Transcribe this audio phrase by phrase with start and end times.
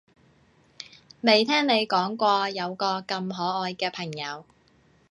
[1.21, 4.43] 未聽你講過有個咁可愛嘅朋友